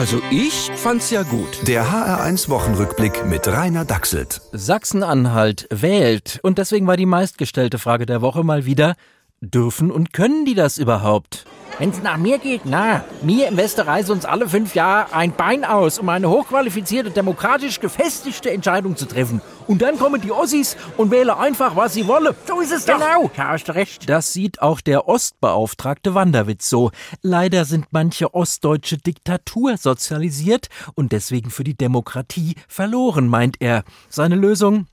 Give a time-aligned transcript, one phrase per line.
[0.00, 1.68] Also ich fand's ja gut.
[1.68, 4.40] Der HR1 Wochenrückblick mit Rainer Dachselt.
[4.50, 6.40] Sachsen-Anhalt wählt.
[6.42, 8.94] Und deswegen war die meistgestellte Frage der Woche mal wieder,
[9.42, 11.44] dürfen und können die das überhaupt?
[11.80, 15.64] Wenn's nach mir geht, na, mir im Westen reißt uns alle fünf Jahre ein Bein
[15.64, 19.40] aus, um eine hochqualifizierte, demokratisch gefestigte Entscheidung zu treffen.
[19.66, 22.34] Und dann kommen die Ossis und wählen einfach, was sie wollen.
[22.46, 22.98] So ist es doch.
[22.98, 24.10] Genau, da hast du recht.
[24.10, 26.90] Das sieht auch der Ostbeauftragte Wanderwitz so.
[27.22, 33.84] Leider sind manche ostdeutsche Diktatur sozialisiert und deswegen für die Demokratie verloren, meint er.
[34.10, 34.86] Seine Lösung?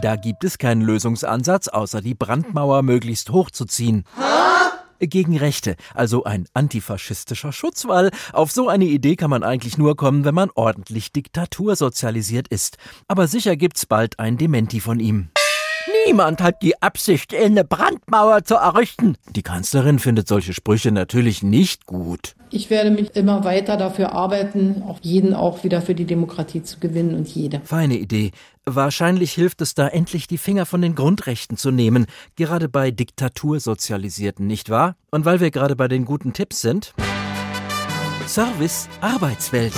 [0.00, 4.04] Da gibt es keinen Lösungsansatz, außer die Brandmauer möglichst hochzuziehen.
[5.00, 8.10] Gegen Rechte, also ein antifaschistischer Schutzwall.
[8.32, 12.76] Auf so eine Idee kann man eigentlich nur kommen, wenn man ordentlich diktatursozialisiert ist.
[13.08, 15.30] Aber sicher gibt's bald ein Dementi von ihm.
[16.10, 19.14] Niemand hat die Absicht, eine Brandmauer zu errichten.
[19.28, 22.34] Die Kanzlerin findet solche Sprüche natürlich nicht gut.
[22.50, 26.80] Ich werde mich immer weiter dafür arbeiten, auch jeden auch wieder für die Demokratie zu
[26.80, 27.60] gewinnen und jede.
[27.60, 28.32] Feine Idee.
[28.66, 34.48] Wahrscheinlich hilft es da endlich die Finger von den Grundrechten zu nehmen, gerade bei Diktatursozialisierten,
[34.48, 34.96] nicht wahr?
[35.12, 36.92] Und weil wir gerade bei den guten Tipps sind.
[38.26, 39.74] Service Arbeitswelt.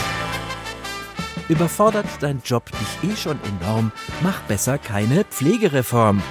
[1.48, 6.22] Überfordert dein Job dich eh schon enorm, mach besser keine Pflegereform.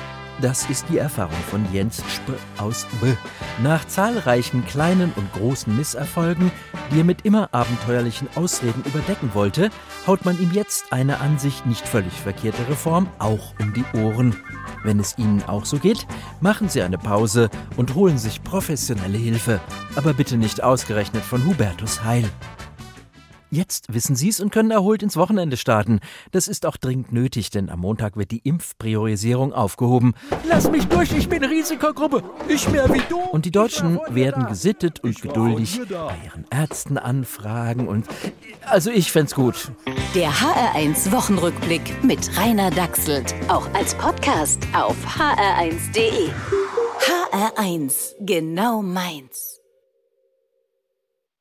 [0.42, 3.14] Das ist die Erfahrung von Jens Sp aus B.
[3.62, 6.52] Nach zahlreichen kleinen und großen Misserfolgen,
[6.92, 9.70] die er mit immer abenteuerlichen Ausreden überdecken wollte,
[10.08, 14.36] haut man ihm jetzt eine an sich nicht völlig verkehrte Reform auch um die Ohren.
[14.84, 16.08] Wenn es Ihnen auch so geht,
[16.40, 19.60] machen Sie eine Pause und holen sich professionelle Hilfe,
[19.96, 22.28] aber bitte nicht ausgerechnet von Hubertus Heil.
[23.54, 26.00] Jetzt wissen Sie es und können erholt ins Wochenende starten.
[26.32, 30.14] Das ist auch dringend nötig, denn am Montag wird die Impfpriorisierung aufgehoben.
[30.48, 32.24] Lass mich durch, ich bin Risikogruppe.
[32.48, 33.20] Ich mehr wie du.
[33.20, 38.08] Und die Deutschen werden gesittet und geduldig bei ihren Ärzten anfragen und
[38.66, 39.74] also ich fänd's gut.
[40.16, 43.36] Der HR1 Wochenrückblick mit Rainer Dachselt.
[43.50, 46.30] Auch als Podcast auf hr1.de.
[47.02, 49.61] HR1, genau meins.